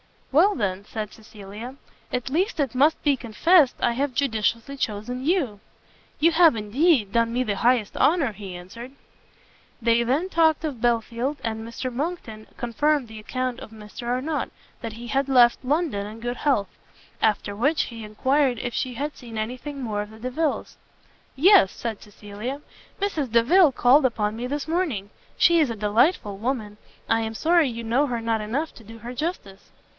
[0.31, 1.75] "Well, then," said Cecilia,
[2.11, 5.59] "at least it must be confessed I have judiciously chosen you!"
[6.19, 8.93] "You have, indeed, done me the highest honour," he answered.
[9.81, 14.49] They then talked of Belfield, and Mr Monckton confirmed the account of Mr Arnott,
[14.81, 16.69] that he had left London in good health.
[17.21, 20.77] After which, he enquired if she had seen any thing more of the Delviles?
[21.35, 22.61] "Yes," said Cecilia,
[23.01, 23.31] "Mrs.
[23.33, 25.09] Delvile called upon me this morning.
[25.37, 26.77] She is a delightful woman;
[27.09, 29.69] I am sorry you know her not enough to do her justice."